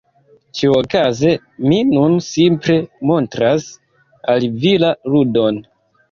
[0.59, 1.33] Ĉiuokaze
[1.73, 2.77] mi nun simple
[3.09, 3.67] montras
[4.35, 5.61] al vi la ludon…